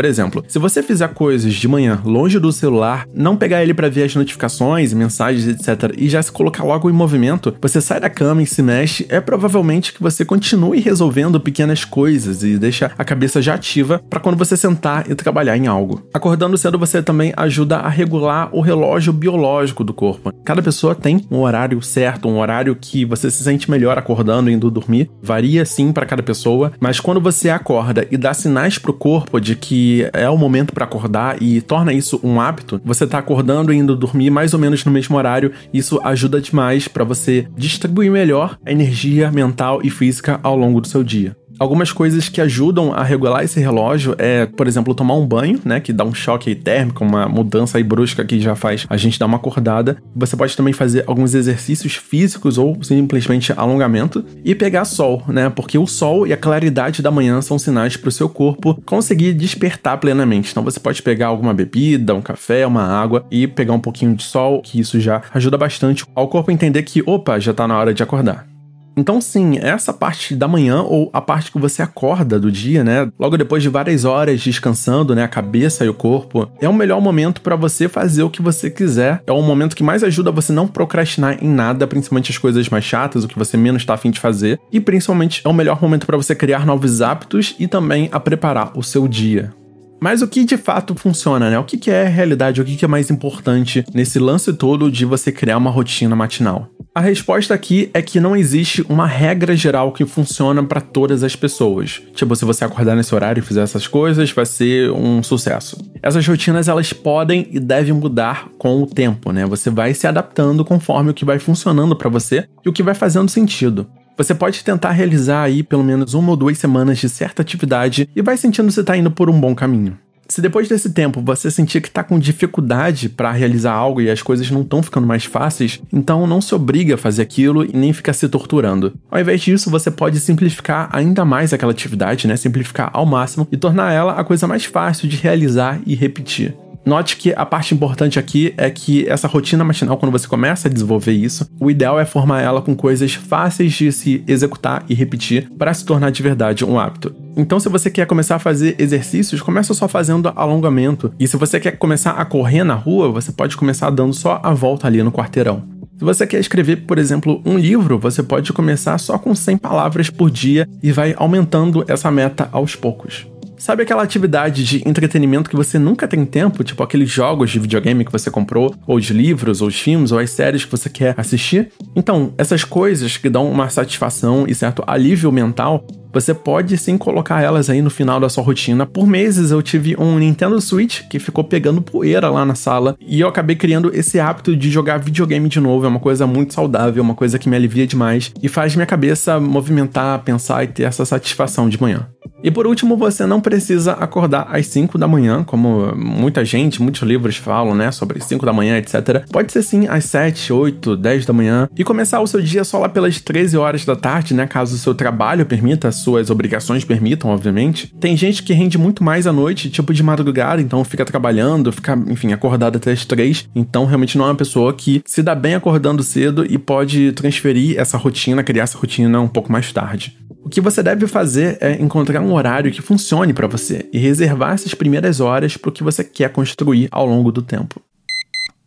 Por 0.00 0.06
exemplo, 0.06 0.42
se 0.48 0.58
você 0.58 0.82
fizer 0.82 1.08
coisas 1.08 1.52
de 1.52 1.68
manhã 1.68 2.00
longe 2.02 2.38
do 2.38 2.50
celular, 2.50 3.06
não 3.12 3.36
pegar 3.36 3.62
ele 3.62 3.74
para 3.74 3.90
ver 3.90 4.04
as 4.04 4.14
notificações, 4.14 4.94
mensagens, 4.94 5.46
etc, 5.46 5.94
e 5.94 6.08
já 6.08 6.22
se 6.22 6.32
colocar 6.32 6.64
logo 6.64 6.88
em 6.88 6.92
movimento, 6.94 7.54
você 7.60 7.82
sai 7.82 8.00
da 8.00 8.08
cama 8.08 8.42
e 8.42 8.46
se 8.46 8.62
mexe, 8.62 9.04
é 9.10 9.20
provavelmente 9.20 9.92
que 9.92 10.02
você 10.02 10.24
continue 10.24 10.80
resolvendo 10.80 11.38
pequenas 11.38 11.84
coisas 11.84 12.42
e 12.42 12.56
deixa 12.56 12.90
a 12.96 13.04
cabeça 13.04 13.42
já 13.42 13.52
ativa 13.52 14.00
para 14.08 14.20
quando 14.20 14.38
você 14.38 14.56
sentar 14.56 15.04
e 15.06 15.14
trabalhar 15.14 15.58
em 15.58 15.66
algo. 15.66 16.02
Acordando 16.14 16.56
cedo 16.56 16.78
você 16.78 17.02
também 17.02 17.34
ajuda 17.36 17.76
a 17.76 17.88
regular 17.90 18.48
o 18.52 18.62
relógio 18.62 19.12
biológico 19.12 19.84
do 19.84 19.92
corpo. 19.92 20.32
Cada 20.46 20.62
pessoa 20.62 20.94
tem 20.94 21.26
um 21.30 21.40
horário 21.40 21.82
certo, 21.82 22.26
um 22.26 22.38
horário 22.38 22.74
que 22.74 23.04
você 23.04 23.30
se 23.30 23.44
sente 23.44 23.70
melhor 23.70 23.98
acordando 23.98 24.48
e 24.48 24.54
indo 24.54 24.70
dormir. 24.70 25.10
Varia 25.22 25.66
sim 25.66 25.92
para 25.92 26.06
cada 26.06 26.22
pessoa, 26.22 26.72
mas 26.80 26.98
quando 26.98 27.20
você 27.20 27.50
acorda 27.50 28.08
e 28.10 28.16
dá 28.16 28.32
sinais 28.32 28.78
pro 28.78 28.94
corpo 28.94 29.38
de 29.38 29.54
que 29.54 29.89
é 30.12 30.28
o 30.28 30.36
momento 30.36 30.72
para 30.72 30.84
acordar 30.84 31.40
e 31.42 31.60
torna 31.60 31.92
isso 31.92 32.20
um 32.22 32.40
hábito, 32.40 32.80
você 32.84 33.06
tá 33.06 33.18
acordando 33.18 33.72
e 33.72 33.76
indo 33.76 33.96
dormir 33.96 34.30
mais 34.30 34.54
ou 34.54 34.60
menos 34.60 34.84
no 34.84 34.92
mesmo 34.92 35.16
horário, 35.16 35.52
isso 35.72 36.00
ajuda 36.04 36.40
demais 36.40 36.88
para 36.88 37.04
você 37.04 37.46
distribuir 37.56 38.10
melhor 38.10 38.58
a 38.64 38.70
energia 38.70 39.30
mental 39.30 39.80
e 39.82 39.90
física 39.90 40.38
ao 40.42 40.56
longo 40.56 40.80
do 40.80 40.88
seu 40.88 41.02
dia. 41.02 41.39
Algumas 41.60 41.92
coisas 41.92 42.26
que 42.26 42.40
ajudam 42.40 42.90
a 42.90 43.02
regular 43.02 43.44
esse 43.44 43.60
relógio 43.60 44.14
é, 44.16 44.46
por 44.46 44.66
exemplo, 44.66 44.94
tomar 44.94 45.12
um 45.12 45.26
banho, 45.26 45.60
né, 45.62 45.78
que 45.78 45.92
dá 45.92 46.02
um 46.02 46.14
choque 46.14 46.54
térmico, 46.54 47.04
uma 47.04 47.28
mudança 47.28 47.76
aí 47.76 47.84
brusca 47.84 48.24
que 48.24 48.40
já 48.40 48.56
faz 48.56 48.86
a 48.88 48.96
gente 48.96 49.18
dar 49.18 49.26
uma 49.26 49.36
acordada. 49.36 49.98
Você 50.16 50.38
pode 50.38 50.56
também 50.56 50.72
fazer 50.72 51.04
alguns 51.06 51.34
exercícios 51.34 51.96
físicos 51.96 52.56
ou 52.56 52.82
simplesmente 52.82 53.52
alongamento 53.54 54.24
e 54.42 54.54
pegar 54.54 54.86
sol, 54.86 55.22
né, 55.28 55.50
porque 55.50 55.76
o 55.76 55.86
sol 55.86 56.26
e 56.26 56.32
a 56.32 56.36
claridade 56.38 57.02
da 57.02 57.10
manhã 57.10 57.42
são 57.42 57.58
sinais 57.58 57.94
para 57.94 58.08
o 58.08 58.12
seu 58.12 58.30
corpo 58.30 58.80
conseguir 58.86 59.34
despertar 59.34 59.98
plenamente. 59.98 60.52
Então 60.52 60.64
você 60.64 60.80
pode 60.80 61.02
pegar 61.02 61.26
alguma 61.26 61.52
bebida, 61.52 62.14
um 62.14 62.22
café, 62.22 62.66
uma 62.66 62.84
água 62.84 63.26
e 63.30 63.46
pegar 63.46 63.74
um 63.74 63.80
pouquinho 63.80 64.14
de 64.14 64.22
sol, 64.22 64.62
que 64.62 64.80
isso 64.80 64.98
já 64.98 65.20
ajuda 65.34 65.58
bastante 65.58 66.06
ao 66.14 66.26
corpo 66.26 66.50
entender 66.50 66.84
que, 66.84 67.02
opa, 67.04 67.38
já 67.38 67.50
está 67.50 67.68
na 67.68 67.78
hora 67.78 67.92
de 67.92 68.02
acordar. 68.02 68.48
Então, 68.96 69.20
sim, 69.20 69.58
essa 69.58 69.92
parte 69.92 70.34
da 70.34 70.48
manhã 70.48 70.82
ou 70.82 71.10
a 71.12 71.20
parte 71.20 71.50
que 71.50 71.58
você 71.58 71.82
acorda 71.82 72.38
do 72.38 72.50
dia, 72.50 72.84
né? 72.84 73.10
Logo 73.18 73.36
depois 73.36 73.62
de 73.62 73.68
várias 73.68 74.04
horas 74.04 74.40
descansando, 74.40 75.14
né? 75.14 75.22
A 75.22 75.28
cabeça 75.28 75.84
e 75.84 75.88
o 75.88 75.94
corpo, 75.94 76.50
é 76.60 76.68
o 76.68 76.74
melhor 76.74 77.00
momento 77.00 77.40
para 77.40 77.56
você 77.56 77.88
fazer 77.88 78.22
o 78.22 78.30
que 78.30 78.42
você 78.42 78.70
quiser. 78.70 79.22
É 79.26 79.32
o 79.32 79.42
momento 79.42 79.76
que 79.76 79.82
mais 79.82 80.02
ajuda 80.02 80.30
você 80.30 80.52
não 80.52 80.66
procrastinar 80.66 81.42
em 81.42 81.48
nada, 81.48 81.86
principalmente 81.86 82.30
as 82.30 82.38
coisas 82.38 82.68
mais 82.68 82.84
chatas, 82.84 83.24
o 83.24 83.28
que 83.28 83.38
você 83.38 83.56
menos 83.56 83.82
está 83.82 83.94
afim 83.94 84.10
de 84.10 84.20
fazer. 84.20 84.60
E 84.72 84.80
principalmente 84.80 85.42
é 85.44 85.48
o 85.48 85.54
melhor 85.54 85.80
momento 85.80 86.06
para 86.06 86.16
você 86.16 86.34
criar 86.34 86.66
novos 86.66 87.00
hábitos 87.00 87.54
e 87.58 87.66
também 87.66 88.08
a 88.12 88.20
preparar 88.20 88.72
o 88.74 88.82
seu 88.82 89.06
dia. 89.06 89.52
Mas 90.00 90.22
o 90.22 90.28
que 90.28 90.44
de 90.44 90.56
fato 90.56 90.94
funciona, 90.94 91.50
né? 91.50 91.58
O 91.58 91.64
que 91.64 91.90
é 91.90 92.04
realidade? 92.04 92.60
O 92.60 92.64
que 92.64 92.84
é 92.84 92.88
mais 92.88 93.10
importante 93.10 93.84
nesse 93.94 94.18
lance 94.18 94.52
todo 94.52 94.90
de 94.90 95.04
você 95.04 95.30
criar 95.30 95.58
uma 95.58 95.70
rotina 95.70 96.16
matinal? 96.16 96.68
A 96.92 97.00
resposta 97.00 97.54
aqui 97.54 97.88
é 97.94 98.02
que 98.02 98.18
não 98.18 98.34
existe 98.34 98.84
uma 98.88 99.06
regra 99.06 99.54
geral 99.54 99.92
que 99.92 100.04
funciona 100.04 100.62
para 100.62 100.80
todas 100.80 101.22
as 101.22 101.36
pessoas. 101.36 102.02
Tipo, 102.14 102.34
se 102.34 102.44
você 102.44 102.64
acordar 102.64 102.96
nesse 102.96 103.14
horário 103.14 103.40
e 103.40 103.44
fizer 103.44 103.62
essas 103.62 103.86
coisas, 103.86 104.32
vai 104.32 104.44
ser 104.44 104.90
um 104.90 105.22
sucesso. 105.22 105.76
Essas 106.02 106.26
rotinas 106.26 106.66
elas 106.66 106.92
podem 106.92 107.46
e 107.52 107.60
devem 107.60 107.92
mudar 107.92 108.48
com 108.58 108.82
o 108.82 108.86
tempo, 108.86 109.30
né? 109.30 109.46
Você 109.46 109.70
vai 109.70 109.94
se 109.94 110.06
adaptando 110.06 110.64
conforme 110.64 111.10
o 111.10 111.14
que 111.14 111.24
vai 111.24 111.38
funcionando 111.38 111.94
para 111.94 112.08
você 112.08 112.48
e 112.64 112.68
o 112.68 112.72
que 112.72 112.82
vai 112.82 112.94
fazendo 112.94 113.28
sentido. 113.28 113.86
Você 114.20 114.34
pode 114.34 114.62
tentar 114.62 114.90
realizar 114.90 115.44
aí 115.44 115.62
pelo 115.62 115.82
menos 115.82 116.12
uma 116.12 116.32
ou 116.32 116.36
duas 116.36 116.58
semanas 116.58 116.98
de 116.98 117.08
certa 117.08 117.40
atividade 117.40 118.06
e 118.14 118.20
vai 118.20 118.36
sentindo 118.36 118.70
se 118.70 118.80
está 118.80 118.94
indo 118.94 119.10
por 119.10 119.30
um 119.30 119.40
bom 119.40 119.54
caminho. 119.54 119.96
Se 120.28 120.42
depois 120.42 120.68
desse 120.68 120.90
tempo 120.90 121.22
você 121.22 121.50
sentir 121.50 121.80
que 121.80 121.88
está 121.88 122.04
com 122.04 122.18
dificuldade 122.18 123.08
para 123.08 123.32
realizar 123.32 123.72
algo 123.72 123.98
e 123.98 124.10
as 124.10 124.20
coisas 124.20 124.50
não 124.50 124.60
estão 124.60 124.82
ficando 124.82 125.06
mais 125.06 125.24
fáceis, 125.24 125.80
então 125.90 126.26
não 126.26 126.42
se 126.42 126.54
obriga 126.54 126.96
a 126.96 126.98
fazer 126.98 127.22
aquilo 127.22 127.64
e 127.64 127.74
nem 127.74 127.94
ficar 127.94 128.12
se 128.12 128.28
torturando. 128.28 128.92
Ao 129.10 129.18
invés 129.18 129.40
disso, 129.40 129.70
você 129.70 129.90
pode 129.90 130.20
simplificar 130.20 130.90
ainda 130.92 131.24
mais 131.24 131.54
aquela 131.54 131.72
atividade, 131.72 132.28
né? 132.28 132.36
Simplificar 132.36 132.90
ao 132.92 133.06
máximo 133.06 133.48
e 133.50 133.56
tornar 133.56 133.90
ela 133.90 134.12
a 134.20 134.22
coisa 134.22 134.46
mais 134.46 134.66
fácil 134.66 135.08
de 135.08 135.16
realizar 135.16 135.80
e 135.86 135.94
repetir. 135.94 136.54
Note 136.84 137.16
que 137.16 137.32
a 137.36 137.44
parte 137.44 137.74
importante 137.74 138.18
aqui 138.18 138.54
é 138.56 138.70
que 138.70 139.06
essa 139.08 139.28
rotina 139.28 139.62
matinal, 139.62 139.98
quando 139.98 140.12
você 140.12 140.26
começa 140.26 140.66
a 140.66 140.70
desenvolver 140.70 141.12
isso, 141.12 141.46
o 141.60 141.70
ideal 141.70 142.00
é 142.00 142.04
formar 142.04 142.40
ela 142.40 142.62
com 142.62 142.74
coisas 142.74 143.14
fáceis 143.14 143.72
de 143.72 143.92
se 143.92 144.24
executar 144.26 144.84
e 144.88 144.94
repetir 144.94 145.50
para 145.58 145.74
se 145.74 145.84
tornar 145.84 146.10
de 146.10 146.22
verdade 146.22 146.64
um 146.64 146.78
hábito. 146.78 147.14
Então, 147.36 147.60
se 147.60 147.68
você 147.68 147.90
quer 147.90 148.06
começar 148.06 148.36
a 148.36 148.40
fazer 148.40 148.76
exercícios, 148.78 149.42
começa 149.42 149.74
só 149.74 149.86
fazendo 149.86 150.32
alongamento. 150.34 151.12
E 151.18 151.28
se 151.28 151.36
você 151.36 151.60
quer 151.60 151.72
começar 151.72 152.12
a 152.12 152.24
correr 152.24 152.64
na 152.64 152.74
rua, 152.74 153.10
você 153.10 153.30
pode 153.30 153.56
começar 153.56 153.90
dando 153.90 154.14
só 154.14 154.40
a 154.42 154.52
volta 154.52 154.86
ali 154.86 155.02
no 155.02 155.12
quarteirão. 155.12 155.62
Se 156.00 156.04
você 156.04 156.26
quer 156.26 156.40
escrever, 156.40 156.76
por 156.86 156.98
exemplo, 156.98 157.42
um 157.44 157.58
livro, 157.58 157.98
você 157.98 158.22
pode 158.22 158.54
começar 158.54 158.96
só 158.96 159.18
com 159.18 159.34
100 159.34 159.58
palavras 159.58 160.08
por 160.08 160.30
dia 160.30 160.66
e 160.82 160.90
vai 160.90 161.14
aumentando 161.16 161.84
essa 161.86 162.10
meta 162.10 162.48
aos 162.52 162.74
poucos. 162.74 163.29
Sabe 163.60 163.82
aquela 163.82 164.02
atividade 164.02 164.64
de 164.64 164.82
entretenimento 164.88 165.50
que 165.50 165.54
você 165.54 165.78
nunca 165.78 166.08
tem 166.08 166.24
tempo, 166.24 166.64
tipo 166.64 166.82
aqueles 166.82 167.10
jogos 167.10 167.50
de 167.50 167.58
videogame 167.58 168.06
que 168.06 168.10
você 168.10 168.30
comprou, 168.30 168.74
ou 168.86 168.96
os 168.96 169.10
livros, 169.10 169.60
ou 169.60 169.68
os 169.68 169.78
filmes, 169.78 170.12
ou 170.12 170.18
as 170.18 170.30
séries 170.30 170.64
que 170.64 170.70
você 170.70 170.88
quer 170.88 171.14
assistir? 171.18 171.70
Então, 171.94 172.32
essas 172.38 172.64
coisas 172.64 173.18
que 173.18 173.28
dão 173.28 173.50
uma 173.50 173.68
satisfação 173.68 174.46
e 174.48 174.54
certo 174.54 174.82
alívio 174.86 175.30
mental 175.30 175.84
você 176.12 176.34
pode 176.34 176.76
sim 176.78 176.98
colocar 176.98 177.40
elas 177.42 177.70
aí 177.70 177.80
no 177.82 177.90
final 177.90 178.18
da 178.18 178.28
sua 178.28 178.42
rotina. 178.42 178.84
Por 178.86 179.06
meses 179.06 179.50
eu 179.50 179.62
tive 179.62 179.94
um 179.96 180.18
Nintendo 180.18 180.60
Switch 180.60 181.02
que 181.08 181.18
ficou 181.18 181.44
pegando 181.44 181.82
poeira 181.82 182.28
lá 182.30 182.44
na 182.44 182.54
sala 182.54 182.96
e 183.00 183.20
eu 183.20 183.28
acabei 183.28 183.54
criando 183.54 183.94
esse 183.94 184.18
hábito 184.18 184.56
de 184.56 184.70
jogar 184.70 184.98
videogame 184.98 185.48
de 185.48 185.60
novo. 185.60 185.84
É 185.84 185.88
uma 185.88 186.00
coisa 186.00 186.26
muito 186.26 186.54
saudável, 186.54 187.02
uma 187.02 187.14
coisa 187.14 187.38
que 187.38 187.48
me 187.48 187.54
alivia 187.54 187.86
demais 187.86 188.32
e 188.42 188.48
faz 188.48 188.74
minha 188.74 188.86
cabeça 188.86 189.38
movimentar, 189.38 190.18
pensar 190.24 190.64
e 190.64 190.68
ter 190.68 190.84
essa 190.84 191.04
satisfação 191.04 191.68
de 191.68 191.80
manhã. 191.80 192.08
E 192.42 192.50
por 192.50 192.66
último, 192.66 192.96
você 192.96 193.26
não 193.26 193.40
precisa 193.40 193.92
acordar 193.92 194.48
às 194.50 194.66
5 194.66 194.96
da 194.96 195.06
manhã, 195.06 195.44
como 195.44 195.94
muita 195.94 196.44
gente, 196.44 196.80
muitos 196.80 197.02
livros 197.02 197.36
falam, 197.36 197.74
né, 197.74 197.92
sobre 197.92 198.20
5 198.20 198.46
da 198.46 198.52
manhã, 198.52 198.78
etc. 198.78 199.24
Pode 199.30 199.52
ser 199.52 199.62
sim 199.62 199.86
às 199.86 200.04
7, 200.06 200.52
8, 200.52 200.96
10 200.96 201.26
da 201.26 201.32
manhã 201.32 201.68
e 201.76 201.84
começar 201.84 202.20
o 202.20 202.26
seu 202.26 202.40
dia 202.40 202.64
só 202.64 202.78
lá 202.78 202.88
pelas 202.88 203.20
13 203.20 203.56
horas 203.56 203.84
da 203.84 203.94
tarde, 203.94 204.32
né, 204.32 204.46
caso 204.46 204.74
o 204.74 204.78
seu 204.78 204.94
trabalho 204.94 205.44
permita, 205.44 205.92
suas 205.92 206.30
obrigações 206.30 206.84
permitam, 206.84 207.30
obviamente. 207.30 207.94
Tem 208.00 208.16
gente 208.16 208.42
que 208.42 208.52
rende 208.52 208.78
muito 208.78 209.04
mais 209.04 209.26
à 209.26 209.32
noite, 209.32 209.68
tipo 209.68 209.92
de 209.92 210.02
madrugada, 210.02 210.62
então 210.62 210.82
fica 210.82 211.04
trabalhando, 211.04 211.70
fica, 211.70 211.98
enfim, 212.08 212.32
acordado 212.32 212.76
até 212.76 212.92
as 212.92 213.04
três. 213.04 213.48
Então, 213.54 213.84
realmente 213.84 214.16
não 214.16 214.24
é 214.24 214.28
uma 214.28 214.34
pessoa 214.34 214.72
que 214.72 215.02
se 215.04 215.22
dá 215.22 215.34
bem 215.34 215.54
acordando 215.54 216.02
cedo 216.02 216.46
e 216.48 216.56
pode 216.56 217.12
transferir 217.12 217.78
essa 217.78 217.98
rotina, 217.98 218.42
criar 218.42 218.64
essa 218.64 218.78
rotina 218.78 219.20
um 219.20 219.28
pouco 219.28 219.52
mais 219.52 219.72
tarde. 219.72 220.16
O 220.42 220.48
que 220.48 220.60
você 220.60 220.82
deve 220.82 221.06
fazer 221.06 221.58
é 221.60 221.72
encontrar 221.80 222.20
um 222.20 222.32
horário 222.32 222.72
que 222.72 222.80
funcione 222.80 223.32
para 223.32 223.46
você 223.46 223.88
e 223.92 223.98
reservar 223.98 224.54
essas 224.54 224.74
primeiras 224.74 225.20
horas 225.20 225.56
para 225.56 225.68
o 225.68 225.72
que 225.72 225.82
você 225.82 226.02
quer 226.02 226.30
construir 226.32 226.88
ao 226.90 227.06
longo 227.06 227.30
do 227.30 227.42
tempo. 227.42 227.80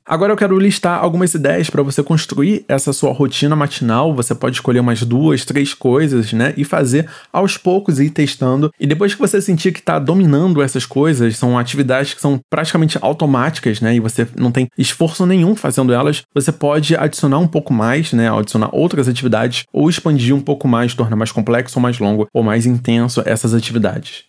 Agora 0.05 0.33
eu 0.33 0.37
quero 0.37 0.59
listar 0.59 1.01
algumas 1.01 1.33
ideias 1.33 1.69
para 1.69 1.81
você 1.81 2.03
construir 2.03 2.65
essa 2.67 2.91
sua 2.91 3.13
rotina 3.13 3.55
matinal. 3.55 4.13
Você 4.13 4.35
pode 4.35 4.57
escolher 4.57 4.81
umas 4.81 5.01
duas, 5.03 5.45
três 5.45 5.73
coisas, 5.73 6.33
né? 6.33 6.53
E 6.57 6.65
fazer 6.65 7.07
aos 7.31 7.57
poucos 7.57 8.01
ir 8.01 8.09
testando. 8.09 8.69
E 8.77 8.85
depois 8.85 9.13
que 9.13 9.21
você 9.21 9.41
sentir 9.41 9.71
que 9.71 9.79
está 9.79 9.99
dominando 9.99 10.61
essas 10.61 10.85
coisas, 10.85 11.37
são 11.37 11.57
atividades 11.57 12.13
que 12.13 12.21
são 12.21 12.39
praticamente 12.49 12.97
automáticas, 13.01 13.79
né? 13.79 13.95
E 13.95 13.99
você 14.01 14.27
não 14.35 14.51
tem 14.51 14.67
esforço 14.77 15.25
nenhum 15.25 15.55
fazendo 15.55 15.93
elas, 15.93 16.23
você 16.33 16.51
pode 16.51 16.97
adicionar 16.97 17.39
um 17.39 17.47
pouco 17.47 17.73
mais, 17.73 18.11
né? 18.11 18.29
Adicionar 18.29 18.69
outras 18.73 19.07
atividades 19.07 19.63
ou 19.71 19.89
expandir 19.89 20.35
um 20.35 20.41
pouco 20.41 20.67
mais, 20.67 20.93
tornar 20.93 21.15
mais 21.15 21.31
complexo 21.31 21.79
ou 21.79 21.81
mais 21.81 21.97
longo 21.97 22.27
ou 22.33 22.43
mais 22.43 22.65
intenso 22.65 23.23
essas 23.25 23.53
atividades. 23.53 24.25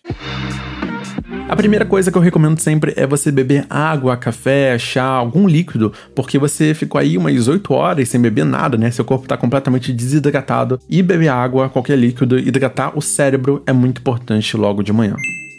A 1.47 1.55
primeira 1.55 1.85
coisa 1.85 2.11
que 2.11 2.17
eu 2.17 2.21
recomendo 2.21 2.59
sempre 2.59 2.91
é 2.97 3.05
você 3.05 3.31
beber 3.31 3.67
água, 3.69 4.17
café, 4.17 4.79
chá, 4.79 5.03
algum 5.03 5.47
líquido, 5.47 5.93
porque 6.15 6.39
você 6.39 6.73
ficou 6.73 6.99
aí 6.99 7.19
umas 7.19 7.47
8 7.47 7.71
horas 7.71 8.09
sem 8.09 8.19
beber 8.19 8.43
nada, 8.43 8.79
né? 8.79 8.89
Seu 8.89 9.05
corpo 9.05 9.25
está 9.25 9.37
completamente 9.37 9.93
desidratado 9.93 10.79
e 10.89 11.03
beber 11.03 11.27
água, 11.27 11.69
qualquer 11.69 11.99
líquido, 11.99 12.39
hidratar 12.39 12.97
o 12.97 13.01
cérebro 13.01 13.61
é 13.67 13.71
muito 13.71 13.99
importante 13.99 14.57
logo 14.57 14.81
de 14.81 14.91
manhã. 14.91 15.15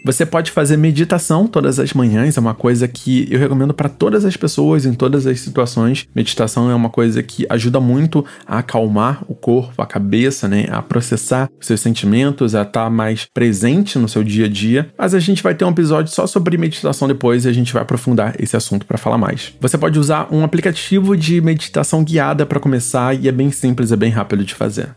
Você 0.07 0.25
pode 0.25 0.53
fazer 0.53 0.77
meditação 0.77 1.49
todas 1.49 1.81
as 1.81 1.93
manhãs, 1.93 2.37
é 2.37 2.41
uma 2.41 2.55
coisa 2.55 2.87
que 2.87 3.27
eu 3.29 3.41
recomendo 3.41 3.75
para 3.75 3.89
todas 3.89 4.25
as 4.25 4.37
pessoas 4.37 4.87
em 4.87 4.95
todas 4.95 5.27
as 5.27 5.41
situações. 5.41 6.07
Meditação 6.15 6.71
é 6.71 6.75
uma 6.77 6.89
coisa 6.89 7.25
que 7.25 7.45
ajuda 7.51 7.81
muito 7.81 8.25
a 8.47 8.59
acalmar 8.59 9.25
o 9.27 9.35
corpo, 9.35 9.83
a 9.83 9.85
cabeça, 9.85 10.47
né, 10.47 10.67
a 10.71 10.81
processar 10.81 11.51
seus 11.61 11.81
sentimentos, 11.81 12.55
a 12.55 12.63
estar 12.63 12.85
tá 12.85 12.91
mais 12.91 13.27
presente 13.35 13.99
no 13.99 14.09
seu 14.09 14.23
dia 14.23 14.47
a 14.47 14.49
dia. 14.49 14.89
Mas 14.97 15.13
a 15.13 15.19
gente 15.19 15.43
vai 15.43 15.57
ter 15.57 15.65
um 15.65 15.71
episódio 15.71 16.15
só 16.15 16.25
sobre 16.25 16.57
meditação 16.57 17.09
depois 17.09 17.45
e 17.45 17.49
a 17.49 17.53
gente 17.53 17.73
vai 17.73 17.83
aprofundar 17.83 18.37
esse 18.39 18.57
assunto 18.57 18.87
para 18.87 18.99
falar 18.99 19.19
mais. 19.19 19.55
Você 19.61 19.77
pode 19.77 19.99
usar 19.99 20.29
um 20.33 20.45
aplicativo 20.45 21.17
de 21.17 21.41
meditação 21.41 22.05
guiada 22.05 22.47
para 22.47 22.61
começar 22.61 23.13
e 23.13 23.27
é 23.27 23.33
bem 23.33 23.51
simples, 23.51 23.91
é 23.91 23.97
bem 23.97 24.13
rápido 24.13 24.45
de 24.45 24.55
fazer. 24.55 24.95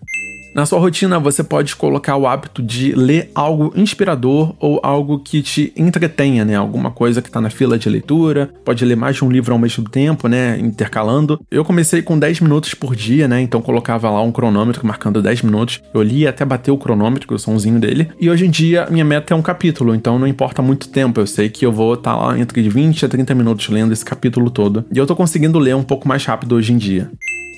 Na 0.53 0.65
sua 0.65 0.79
rotina, 0.79 1.19
você 1.19 1.43
pode 1.43 1.75
colocar 1.75 2.17
o 2.17 2.27
hábito 2.27 2.61
de 2.61 2.93
ler 2.93 3.29
algo 3.35 3.71
inspirador 3.75 4.55
ou 4.59 4.79
algo 4.81 5.19
que 5.19 5.41
te 5.41 5.71
entretenha, 5.75 6.43
né? 6.43 6.55
Alguma 6.55 6.91
coisa 6.91 7.21
que 7.21 7.29
tá 7.29 7.39
na 7.39 7.49
fila 7.49 7.77
de 7.77 7.87
leitura, 7.87 8.49
pode 8.65 8.83
ler 8.83 8.95
mais 8.95 9.15
de 9.15 9.23
um 9.23 9.29
livro 9.29 9.53
ao 9.53 9.59
mesmo 9.59 9.87
tempo, 9.87 10.27
né? 10.27 10.57
Intercalando. 10.59 11.39
Eu 11.51 11.63
comecei 11.63 12.01
com 12.01 12.17
10 12.17 12.41
minutos 12.41 12.73
por 12.73 12.95
dia, 12.95 13.27
né? 13.27 13.41
Então 13.41 13.61
colocava 13.61 14.09
lá 14.09 14.21
um 14.21 14.31
cronômetro 14.31 14.85
marcando 14.85 15.21
10 15.21 15.43
minutos. 15.43 15.81
Eu 15.93 16.01
lia 16.01 16.29
até 16.31 16.43
bater 16.43 16.71
o 16.71 16.77
cronômetro, 16.77 17.33
o 17.33 17.39
somzinho 17.39 17.79
dele. 17.79 18.09
E 18.19 18.29
hoje 18.29 18.47
em 18.47 18.49
dia, 18.49 18.87
minha 18.89 19.05
meta 19.05 19.33
é 19.33 19.37
um 19.37 19.41
capítulo, 19.41 19.93
então 19.93 20.17
não 20.17 20.27
importa 20.27 20.61
muito 20.61 20.89
tempo. 20.89 21.19
Eu 21.19 21.27
sei 21.27 21.49
que 21.49 21.65
eu 21.65 21.71
vou 21.71 21.93
estar 21.93 22.15
tá 22.15 22.17
lá 22.17 22.39
entre 22.39 22.67
20 22.67 23.05
a 23.05 23.09
30 23.09 23.35
minutos 23.35 23.69
lendo 23.69 23.93
esse 23.93 24.03
capítulo 24.03 24.49
todo. 24.49 24.83
E 24.91 24.97
eu 24.97 25.05
tô 25.05 25.15
conseguindo 25.15 25.59
ler 25.59 25.75
um 25.75 25.83
pouco 25.83 26.07
mais 26.07 26.25
rápido 26.25 26.55
hoje 26.55 26.73
em 26.73 26.77
dia. 26.77 27.09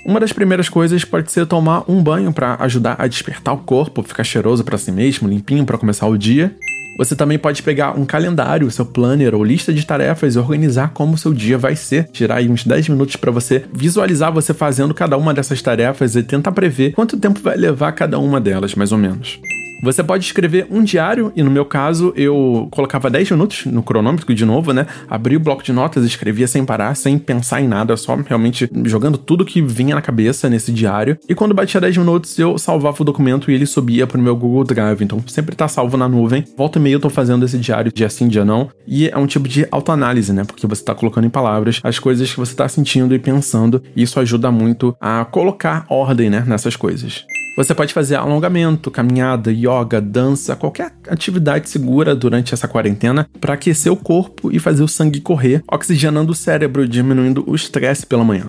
Uma 0.06 0.20
das 0.20 0.34
primeiras 0.34 0.68
coisas 0.68 1.06
pode 1.06 1.32
ser 1.32 1.46
tomar 1.46 1.84
um 1.90 2.02
banho 2.02 2.34
para 2.34 2.56
ajudar 2.62 2.96
a 2.98 3.08
despertar 3.08 3.54
o 3.54 3.60
corpo, 3.60 4.02
ficar 4.02 4.24
cheiroso 4.24 4.64
para 4.64 4.78
si 4.78 4.92
mesmo, 4.92 5.30
limpinho 5.30 5.66
para 5.66 5.78
começar 5.78 6.08
o 6.08 6.18
dia. 6.18 6.56
Você 6.98 7.16
também 7.16 7.40
pode 7.40 7.64
pegar 7.64 7.98
um 7.98 8.06
calendário, 8.06 8.70
seu 8.70 8.86
planner 8.86 9.34
ou 9.34 9.44
lista 9.44 9.74
de 9.74 9.86
tarefas 9.86 10.36
e 10.36 10.40
organizar 10.40 10.90
como 10.90 11.18
seu 11.18 11.34
dia 11.34 11.58
vai 11.58 11.76
ser. 11.76 12.10
Tirar 12.12 12.38
aí 12.38 12.50
uns 12.50 12.64
10 12.66 12.90
minutos 12.90 13.16
para 13.16 13.32
você 13.32 13.64
visualizar 13.72 14.32
você 14.32 14.54
fazendo 14.54 14.94
cada 14.94 15.18
uma 15.18 15.34
dessas 15.34 15.62
tarefas 15.62 16.16
e 16.16 16.24
tentar 16.24 16.52
prever 16.52 16.94
quanto 16.94 17.18
tempo 17.18 17.40
vai 17.40 17.56
levar 17.56 17.92
cada 17.94 18.20
uma 18.20 18.42
delas, 18.42 18.76
mais 18.76 18.92
ou 18.92 18.98
menos. 18.98 19.40
Você 19.82 20.04
pode 20.04 20.24
escrever 20.24 20.68
um 20.70 20.84
diário, 20.84 21.34
e 21.36 21.42
no 21.42 21.50
meu 21.50 21.66
caso 21.66 22.14
eu 22.16 22.68
colocava 22.70 23.10
10 23.10 23.32
minutos 23.32 23.66
no 23.66 23.82
cronômetro 23.82 24.32
de 24.34 24.46
novo, 24.46 24.72
né? 24.74 24.86
Abria 25.10 25.38
o 25.38 25.42
bloco 25.42 25.64
de 25.64 25.74
notas, 25.74 26.06
escrevia 26.06 26.48
sem 26.48 26.64
parar, 26.64 26.96
sem 26.96 27.18
pensar 27.18 27.62
em 27.62 27.68
nada, 27.68 27.98
só 27.98 28.16
realmente 28.16 28.70
jogando 28.86 29.18
tudo 29.18 29.44
que 29.44 29.62
vinha 29.62 29.96
na 29.96 30.02
cabeça 30.02 30.48
nesse 30.50 30.72
diário. 30.72 31.18
E 31.28 31.34
quando 31.34 31.56
batia 31.56 31.82
10 31.82 31.98
minutos, 31.98 32.38
eu 32.38 32.60
salvava 32.60 33.02
o 33.02 33.06
documento 33.06 33.50
e 33.50 33.56
ele 33.56 33.66
subia 33.66 34.06
pro 34.06 34.22
meu 34.22 34.36
Google 34.36 34.64
Drive. 34.64 35.02
Então 35.02 35.24
sempre 35.28 35.56
tá 35.56 35.68
salvo 35.68 35.98
na 35.98 36.08
nuvem. 36.08 36.46
Volta 36.56 36.78
e 36.78 36.82
meia 36.82 36.94
eu 36.94 37.00
tô 37.00 37.10
fazendo 37.10 37.44
esse 37.44 37.58
diário 37.58 37.92
dia 37.92 38.10
sim, 38.10 38.28
dia 38.28 38.46
não. 38.46 38.70
E 38.88 39.10
é 39.10 39.18
um 39.18 39.26
tipo 39.26 39.48
de 39.48 39.68
autoanálise, 39.72 40.32
né? 40.32 40.44
Porque 40.44 40.68
você 40.68 40.84
tá 40.84 40.94
colocando 40.94 41.26
em 41.26 41.30
palavras 41.30 41.80
as 41.84 41.98
coisas 41.98 42.32
que 42.32 42.40
você 42.40 42.54
tá 42.54 42.68
sentindo 42.68 43.16
e 43.16 43.20
pensando. 43.20 43.82
E 43.96 44.04
isso 44.04 44.20
ajuda 44.20 44.52
muito 44.52 44.96
a 45.02 45.26
colocar 45.26 45.86
ordem, 45.90 46.30
né? 46.30 46.44
Nessas 46.46 46.76
coisas. 46.76 47.26
Você 47.58 47.76
pode 47.76 47.94
fazer 47.94 48.16
alongamento, 48.16 48.90
caminhada, 48.90 49.52
yoga, 49.52 50.00
dança, 50.00 50.56
qualquer 50.56 50.94
atividade 51.08 51.70
segura 51.70 52.16
durante 52.16 52.54
essa 52.54 52.68
quarentena 52.68 53.28
para 53.42 53.56
aquecer 53.56 53.92
o 53.92 53.98
corpo 53.98 54.52
e 54.52 54.60
fazer 54.60 54.84
o 54.84 54.88
sangue 54.88 55.20
correr, 55.20 55.62
oxigenando 55.70 56.32
o 56.32 56.36
cérebro, 56.36 56.88
diminuindo 56.88 57.44
o 57.46 57.54
estresse 57.54 58.06
pela 58.06 58.24
manhã. 58.24 58.48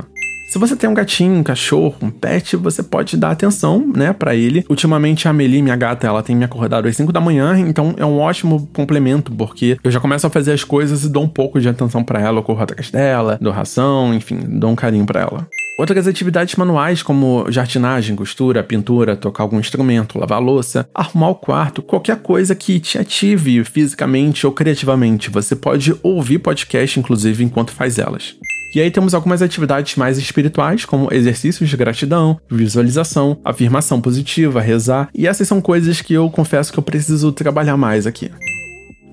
Se 0.52 0.58
você 0.58 0.76
tem 0.76 0.88
um 0.88 0.94
gatinho, 0.94 1.34
um 1.34 1.42
cachorro, 1.42 1.96
um 2.02 2.10
pet, 2.10 2.56
você 2.56 2.82
pode 2.82 3.16
dar 3.16 3.30
atenção, 3.30 3.90
né, 3.96 4.12
para 4.12 4.36
ele. 4.36 4.64
Ultimamente 4.68 5.26
a 5.26 5.30
Amelie, 5.30 5.62
minha 5.62 5.74
gata, 5.74 6.06
ela 6.06 6.22
tem 6.22 6.36
me 6.36 6.44
acordado 6.44 6.86
às 6.86 6.94
5 6.94 7.10
da 7.10 7.22
manhã, 7.22 7.58
então 7.58 7.94
é 7.96 8.04
um 8.04 8.18
ótimo 8.18 8.68
complemento, 8.72 9.32
porque 9.32 9.78
eu 9.82 9.90
já 9.90 9.98
começo 9.98 10.26
a 10.26 10.30
fazer 10.30 10.52
as 10.52 10.62
coisas 10.62 11.04
e 11.04 11.08
dou 11.08 11.24
um 11.24 11.28
pouco 11.28 11.58
de 11.58 11.68
atenção 11.70 12.04
para 12.04 12.20
ela, 12.20 12.38
eu 12.38 12.42
corro 12.42 12.62
atrás 12.62 12.90
dela, 12.90 13.38
dou 13.40 13.50
ração, 13.50 14.12
enfim, 14.12 14.38
dou 14.46 14.70
um 14.70 14.76
carinho 14.76 15.06
para 15.06 15.22
ela. 15.22 15.48
Outras 15.78 16.06
atividades 16.06 16.54
manuais, 16.56 17.02
como 17.02 17.50
jardinagem, 17.50 18.14
costura, 18.14 18.62
pintura, 18.62 19.16
tocar 19.16 19.42
algum 19.42 19.58
instrumento, 19.58 20.18
lavar 20.18 20.40
louça, 20.40 20.86
arrumar 20.94 21.30
o 21.30 21.34
quarto, 21.34 21.82
qualquer 21.82 22.16
coisa 22.16 22.54
que 22.54 22.78
te 22.78 22.98
ative 22.98 23.64
fisicamente 23.64 24.46
ou 24.46 24.52
criativamente. 24.52 25.30
Você 25.30 25.56
pode 25.56 25.94
ouvir 26.02 26.38
podcast, 26.38 27.00
inclusive, 27.00 27.42
enquanto 27.42 27.72
faz 27.72 27.98
elas. 27.98 28.36
E 28.74 28.80
aí 28.80 28.90
temos 28.90 29.12
algumas 29.12 29.42
atividades 29.42 29.96
mais 29.96 30.16
espirituais, 30.18 30.84
como 30.84 31.12
exercícios 31.12 31.68
de 31.68 31.76
gratidão, 31.76 32.38
visualização, 32.50 33.38
afirmação 33.44 34.00
positiva, 34.00 34.60
rezar, 34.60 35.10
e 35.14 35.26
essas 35.26 35.46
são 35.46 35.60
coisas 35.60 36.00
que 36.00 36.14
eu 36.14 36.30
confesso 36.30 36.72
que 36.72 36.78
eu 36.78 36.82
preciso 36.82 37.32
trabalhar 37.32 37.76
mais 37.76 38.06
aqui. 38.06 38.30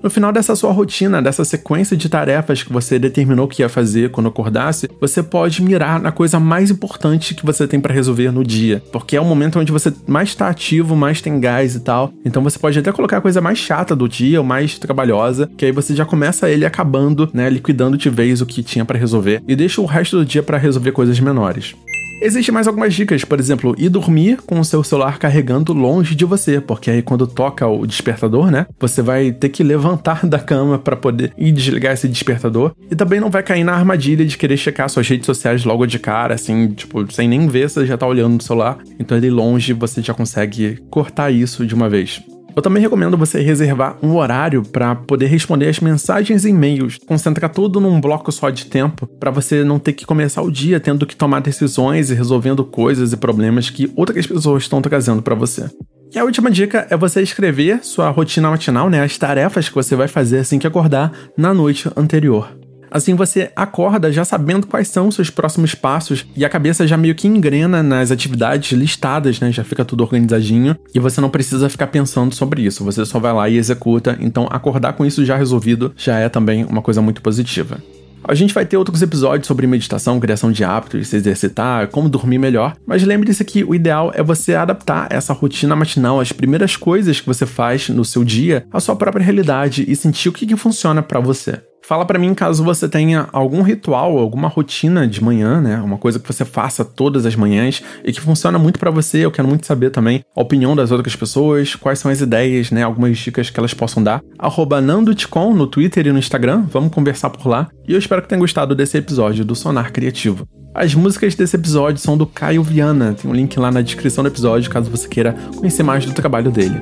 No 0.02 0.08
final 0.08 0.32
dessa 0.32 0.56
sua 0.56 0.72
rotina, 0.72 1.20
dessa 1.20 1.44
sequência 1.44 1.94
de 1.96 2.08
tarefas 2.08 2.62
que 2.62 2.72
você 2.72 2.98
determinou 2.98 3.46
que 3.46 3.62
ia 3.62 3.68
fazer 3.68 4.10
quando 4.10 4.28
acordasse, 4.28 4.88
você 4.98 5.22
pode 5.22 5.62
mirar 5.62 6.00
na 6.00 6.10
coisa 6.10 6.40
mais 6.40 6.70
importante 6.70 7.34
que 7.34 7.44
você 7.44 7.68
tem 7.68 7.78
para 7.78 7.92
resolver 7.92 8.30
no 8.30 8.42
dia, 8.42 8.82
porque 8.92 9.16
é 9.16 9.20
o 9.20 9.24
momento 9.24 9.58
onde 9.58 9.70
você 9.70 9.92
mais 10.06 10.30
está 10.30 10.48
ativo, 10.48 10.96
mais 10.96 11.20
tem 11.20 11.38
gás 11.38 11.74
e 11.74 11.80
tal. 11.80 12.12
Então 12.24 12.42
você 12.42 12.58
pode 12.58 12.78
até 12.78 12.90
colocar 12.92 13.18
a 13.18 13.20
coisa 13.20 13.42
mais 13.42 13.58
chata 13.58 13.94
do 13.94 14.08
dia, 14.08 14.40
ou 14.40 14.46
mais 14.46 14.78
trabalhosa, 14.78 15.50
que 15.56 15.66
aí 15.66 15.72
você 15.72 15.94
já 15.94 16.06
começa 16.06 16.48
ele 16.48 16.64
acabando, 16.64 17.28
né, 17.34 17.50
liquidando 17.50 17.98
de 17.98 18.08
vez 18.08 18.40
o 18.40 18.46
que 18.46 18.62
tinha 18.62 18.84
para 18.84 18.98
resolver 18.98 19.42
e 19.46 19.54
deixa 19.54 19.80
o 19.80 19.86
resto 19.86 20.16
do 20.16 20.24
dia 20.24 20.42
para 20.42 20.56
resolver 20.56 20.92
coisas 20.92 21.20
menores. 21.20 21.74
Existem 22.20 22.52
mais 22.52 22.66
algumas 22.66 22.92
dicas, 22.94 23.24
por 23.24 23.40
exemplo, 23.40 23.74
ir 23.78 23.88
dormir 23.88 24.38
com 24.44 24.60
o 24.60 24.64
seu 24.64 24.84
celular 24.84 25.18
carregando 25.18 25.72
longe 25.72 26.14
de 26.14 26.24
você, 26.24 26.60
porque 26.60 26.90
aí 26.90 27.02
quando 27.02 27.26
toca 27.26 27.66
o 27.66 27.86
despertador, 27.86 28.50
né, 28.50 28.66
você 28.78 29.00
vai 29.00 29.32
ter 29.32 29.48
que 29.48 29.62
levantar 29.62 30.26
da 30.26 30.38
cama 30.38 30.78
para 30.78 30.96
poder 30.96 31.32
ir 31.38 31.50
desligar 31.50 31.94
esse 31.94 32.06
despertador 32.06 32.72
e 32.90 32.94
também 32.94 33.20
não 33.20 33.30
vai 33.30 33.42
cair 33.42 33.64
na 33.64 33.72
armadilha 33.72 34.24
de 34.24 34.36
querer 34.36 34.58
checar 34.58 34.88
suas 34.90 35.08
redes 35.08 35.24
sociais 35.24 35.64
logo 35.64 35.86
de 35.86 35.98
cara, 35.98 36.34
assim, 36.34 36.68
tipo, 36.68 37.10
sem 37.10 37.26
nem 37.26 37.48
ver, 37.48 37.70
você 37.70 37.86
já 37.86 37.96
tá 37.96 38.06
olhando 38.06 38.34
no 38.34 38.42
celular. 38.42 38.78
Então 38.98 39.16
ele 39.16 39.30
longe 39.30 39.72
você 39.72 40.02
já 40.02 40.12
consegue 40.12 40.78
cortar 40.90 41.30
isso 41.30 41.64
de 41.64 41.74
uma 41.74 41.88
vez. 41.88 42.22
Eu 42.54 42.62
também 42.62 42.82
recomendo 42.82 43.16
você 43.16 43.40
reservar 43.40 43.96
um 44.02 44.16
horário 44.16 44.62
para 44.62 44.94
poder 44.94 45.26
responder 45.26 45.68
as 45.68 45.80
mensagens 45.80 46.44
e 46.44 46.50
e-mails, 46.50 46.98
concentrar 47.06 47.50
tudo 47.50 47.80
num 47.80 48.00
bloco 48.00 48.30
só 48.30 48.50
de 48.50 48.66
tempo, 48.66 49.06
para 49.06 49.30
você 49.30 49.64
não 49.64 49.78
ter 49.78 49.92
que 49.92 50.04
começar 50.04 50.42
o 50.42 50.50
dia 50.50 50.80
tendo 50.80 51.06
que 51.06 51.16
tomar 51.16 51.40
decisões 51.40 52.10
e 52.10 52.14
resolvendo 52.14 52.64
coisas 52.64 53.12
e 53.12 53.16
problemas 53.16 53.70
que 53.70 53.90
outras 53.96 54.26
pessoas 54.26 54.64
estão 54.64 54.82
trazendo 54.82 55.22
para 55.22 55.34
você. 55.34 55.70
E 56.12 56.18
a 56.18 56.24
última 56.24 56.50
dica 56.50 56.86
é 56.90 56.96
você 56.96 57.22
escrever 57.22 57.84
sua 57.84 58.10
rotina 58.10 58.50
matinal, 58.50 58.90
né, 58.90 59.00
as 59.00 59.16
tarefas 59.16 59.68
que 59.68 59.74
você 59.74 59.94
vai 59.94 60.08
fazer 60.08 60.38
assim 60.38 60.58
que 60.58 60.66
acordar 60.66 61.12
na 61.36 61.54
noite 61.54 61.88
anterior. 61.96 62.59
Assim 62.90 63.14
você 63.14 63.52
acorda 63.54 64.12
já 64.12 64.24
sabendo 64.24 64.66
quais 64.66 64.88
são 64.88 65.08
os 65.08 65.14
seus 65.14 65.30
próximos 65.30 65.74
passos 65.74 66.26
e 66.36 66.44
a 66.44 66.48
cabeça 66.48 66.86
já 66.86 66.96
meio 66.96 67.14
que 67.14 67.28
engrena 67.28 67.82
nas 67.82 68.10
atividades 68.10 68.72
listadas, 68.72 69.38
né? 69.38 69.52
Já 69.52 69.62
fica 69.62 69.84
tudo 69.84 70.02
organizadinho 70.02 70.76
e 70.94 70.98
você 70.98 71.20
não 71.20 71.30
precisa 71.30 71.68
ficar 71.68 71.86
pensando 71.86 72.34
sobre 72.34 72.62
isso, 72.62 72.84
você 72.84 73.04
só 73.06 73.18
vai 73.18 73.32
lá 73.32 73.48
e 73.48 73.56
executa. 73.56 74.18
Então, 74.20 74.48
acordar 74.50 74.94
com 74.94 75.06
isso 75.06 75.24
já 75.24 75.36
resolvido 75.36 75.92
já 75.96 76.18
é 76.18 76.28
também 76.28 76.64
uma 76.64 76.82
coisa 76.82 77.00
muito 77.00 77.22
positiva. 77.22 77.80
A 78.22 78.34
gente 78.34 78.52
vai 78.52 78.66
ter 78.66 78.76
outros 78.76 79.00
episódios 79.00 79.46
sobre 79.46 79.66
meditação, 79.66 80.20
criação 80.20 80.52
de 80.52 80.62
hábitos, 80.62 81.08
se 81.08 81.16
exercitar, 81.16 81.88
como 81.88 82.08
dormir 82.08 82.38
melhor, 82.38 82.76
mas 82.86 83.02
lembre-se 83.02 83.44
que 83.44 83.64
o 83.64 83.74
ideal 83.74 84.12
é 84.14 84.22
você 84.22 84.54
adaptar 84.54 85.08
essa 85.10 85.32
rotina 85.32 85.74
matinal, 85.74 86.20
as 86.20 86.30
primeiras 86.30 86.76
coisas 86.76 87.18
que 87.18 87.26
você 87.26 87.46
faz 87.46 87.88
no 87.88 88.04
seu 88.04 88.22
dia, 88.22 88.66
à 88.70 88.78
sua 88.78 88.94
própria 88.94 89.24
realidade 89.24 89.84
e 89.88 89.96
sentir 89.96 90.28
o 90.28 90.32
que, 90.32 90.46
que 90.46 90.56
funciona 90.56 91.02
para 91.02 91.18
você. 91.18 91.60
Fala 91.82 92.04
para 92.04 92.18
mim 92.18 92.34
caso 92.34 92.62
você 92.62 92.88
tenha 92.88 93.28
algum 93.32 93.62
ritual, 93.62 94.18
alguma 94.18 94.48
rotina 94.48 95.06
de 95.06 95.22
manhã, 95.22 95.60
né? 95.60 95.80
Uma 95.80 95.98
coisa 95.98 96.18
que 96.18 96.26
você 96.26 96.44
faça 96.44 96.84
todas 96.84 97.26
as 97.26 97.34
manhãs 97.34 97.82
e 98.04 98.12
que 98.12 98.20
funciona 98.20 98.58
muito 98.58 98.78
para 98.78 98.90
você. 98.90 99.24
Eu 99.24 99.30
quero 99.30 99.48
muito 99.48 99.66
saber 99.66 99.90
também 99.90 100.24
a 100.36 100.40
opinião 100.40 100.76
das 100.76 100.90
outras 100.90 101.16
pessoas, 101.16 101.74
quais 101.74 101.98
são 101.98 102.10
as 102.10 102.20
ideias, 102.20 102.70
né? 102.70 102.82
Algumas 102.82 103.18
dicas 103.18 103.50
que 103.50 103.58
elas 103.58 103.74
possam 103.74 104.02
dar. 104.02 104.22
Arroba 104.38 104.80
no 104.80 105.66
Twitter 105.66 106.06
e 106.06 106.12
no 106.12 106.18
Instagram. 106.18 106.64
Vamos 106.70 106.92
conversar 106.92 107.30
por 107.30 107.46
lá. 107.48 107.68
E 107.88 107.92
eu 107.92 107.98
espero 107.98 108.22
que 108.22 108.28
tenha 108.28 108.38
gostado 108.38 108.74
desse 108.74 108.96
episódio 108.98 109.44
do 109.44 109.54
Sonar 109.54 109.92
Criativo. 109.92 110.46
As 110.74 110.94
músicas 110.94 111.34
desse 111.34 111.56
episódio 111.56 112.00
são 112.00 112.16
do 112.16 112.26
Caio 112.26 112.62
Viana. 112.62 113.14
Tem 113.20 113.28
um 113.28 113.34
link 113.34 113.58
lá 113.58 113.70
na 113.72 113.82
descrição 113.82 114.22
do 114.22 114.28
episódio 114.28 114.70
caso 114.70 114.90
você 114.90 115.08
queira 115.08 115.34
conhecer 115.56 115.82
mais 115.82 116.06
do 116.06 116.12
trabalho 116.12 116.50
dele. 116.50 116.80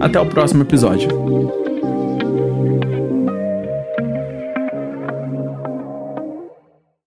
Até 0.00 0.20
o 0.20 0.26
próximo 0.26 0.62
episódio. 0.62 1.67